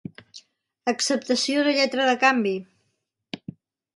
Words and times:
Acceptació 0.91 1.67
de 1.67 1.75
lletra 1.79 2.09
de 2.09 2.17
canvi. 2.25 2.57